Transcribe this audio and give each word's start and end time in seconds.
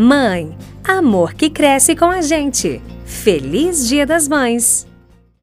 Mãe, 0.00 0.56
amor 0.84 1.34
que 1.34 1.50
cresce 1.50 1.96
com 1.96 2.04
a 2.04 2.22
gente. 2.22 2.80
Feliz 3.04 3.88
Dia 3.88 4.06
das 4.06 4.28
Mães! 4.28 4.86